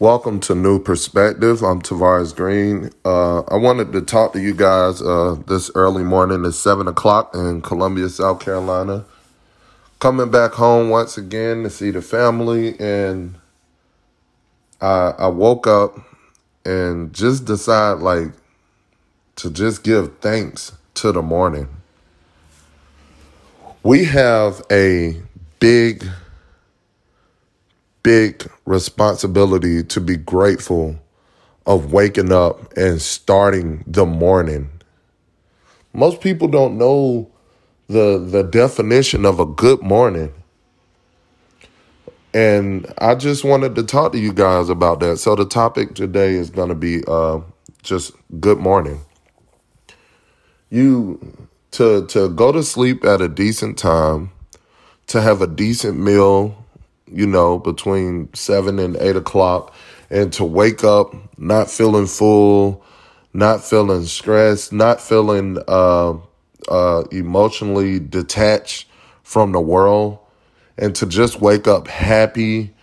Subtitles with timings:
[0.00, 1.60] Welcome to New Perspective.
[1.64, 2.90] I'm Tavares Green.
[3.04, 7.34] Uh, I wanted to talk to you guys uh, this early morning at 7 o'clock
[7.34, 9.04] in Columbia, South Carolina.
[9.98, 13.34] Coming back home once again to see the family, and
[14.80, 15.98] I, I woke up
[16.64, 18.28] and just decided like
[19.34, 21.66] to just give thanks to the morning.
[23.82, 25.20] We have a
[25.58, 26.06] big
[28.08, 30.98] big responsibility to be grateful
[31.66, 34.70] of waking up and starting the morning.
[35.92, 37.30] Most people don't know
[37.88, 40.32] the the definition of a good morning.
[42.32, 45.18] And I just wanted to talk to you guys about that.
[45.18, 47.40] So the topic today is going to be uh,
[47.82, 49.02] just good morning.
[50.70, 54.30] You to to go to sleep at a decent time,
[55.08, 56.64] to have a decent meal
[57.12, 59.74] you know, between seven and eight o'clock,
[60.10, 62.84] and to wake up not feeling full,
[63.32, 66.14] not feeling stressed, not feeling uh,
[66.68, 68.88] uh, emotionally detached
[69.22, 70.18] from the world,
[70.76, 72.74] and to just wake up happy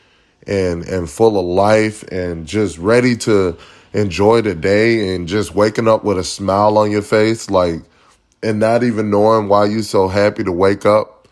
[0.47, 3.57] and and full of life and just ready to
[3.93, 7.81] enjoy the day and just waking up with a smile on your face, like,
[8.43, 11.24] and not even knowing why you're so happy to wake up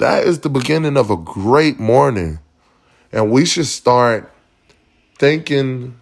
[0.00, 2.40] that is the beginning of a great morning.
[3.12, 4.32] And we should start
[5.18, 6.00] thanking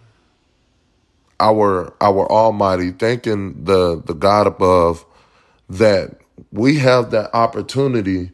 [1.39, 5.05] our our Almighty, thanking the the God above
[5.69, 6.15] that
[6.51, 8.31] we have that opportunity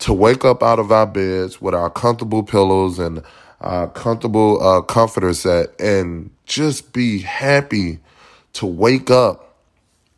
[0.00, 3.22] to wake up out of our beds with our comfortable pillows and
[3.60, 8.00] our comfortable uh, comforter set and just be happy
[8.52, 9.58] to wake up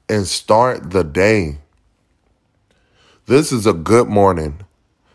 [0.08, 1.58] and start the day.
[3.26, 4.60] This is a good morning.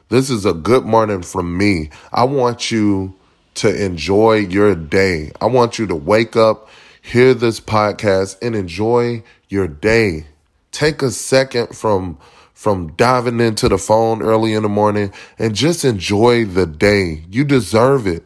[0.08, 1.92] This is a good morning from me.
[2.12, 3.14] I want you
[3.54, 5.32] to enjoy your day.
[5.40, 6.70] I want you to wake up,
[7.04, 10.26] hear this podcast, and enjoy your day.
[10.72, 12.18] Take a second from
[12.52, 17.24] from diving into the phone early in the morning and just enjoy the day.
[17.30, 18.26] You deserve it.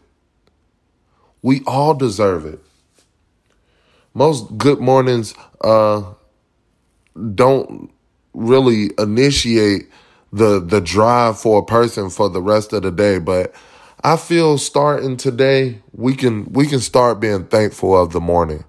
[1.42, 2.64] We all deserve it.
[4.14, 6.14] Most good mornings uh,
[7.36, 7.92] don't
[8.34, 9.90] really initiate
[10.32, 13.20] the the drive for a person for the rest of the day.
[13.20, 13.54] But
[14.04, 18.66] I feel starting today, we can we can start being thankful of the morning.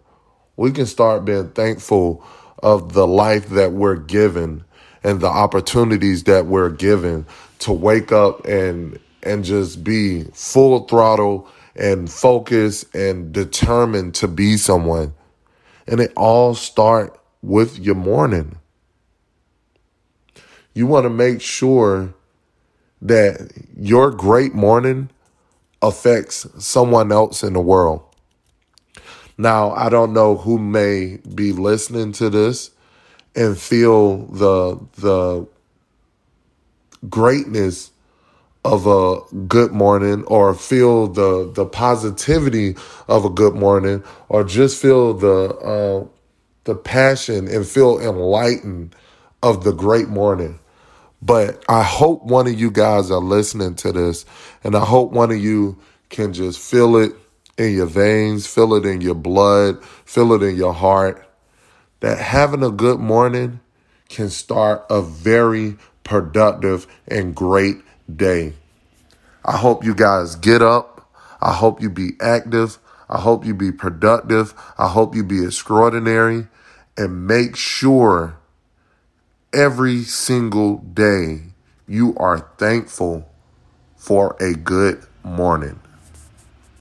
[0.56, 2.24] We can start being thankful
[2.62, 4.64] of the life that we're given
[5.02, 7.26] and the opportunities that we're given
[7.60, 14.56] to wake up and and just be full throttle and focus and determined to be
[14.56, 15.14] someone.
[15.86, 18.58] And it all start with your morning.
[20.74, 22.12] You want to make sure
[23.00, 25.10] that your great morning
[25.80, 28.02] affects someone else in the world.
[29.36, 32.70] Now, I don't know who may be listening to this
[33.34, 35.46] and feel the the
[37.08, 37.90] greatness
[38.64, 42.76] of a good morning or feel the the positivity
[43.08, 46.06] of a good morning or just feel the uh,
[46.64, 48.94] the passion and feel enlightened
[49.42, 50.58] of the great morning.
[51.24, 54.26] But I hope one of you guys are listening to this,
[54.62, 55.78] and I hope one of you
[56.10, 57.12] can just feel it
[57.56, 61.26] in your veins, feel it in your blood, feel it in your heart.
[62.00, 63.60] That having a good morning
[64.10, 67.76] can start a very productive and great
[68.14, 68.52] day.
[69.44, 71.10] I hope you guys get up.
[71.40, 72.78] I hope you be active.
[73.08, 74.54] I hope you be productive.
[74.76, 76.48] I hope you be extraordinary
[76.98, 78.36] and make sure
[79.54, 81.40] every single day
[81.86, 83.24] you are thankful
[83.96, 85.80] for a good morning.